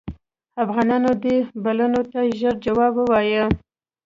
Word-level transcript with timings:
افغانانو 0.63 1.11
دې 1.23 1.35
بلنو 1.63 2.01
ته 2.11 2.19
ژر 2.39 2.55
جواب 2.65 2.93
ووایه. 2.97 3.45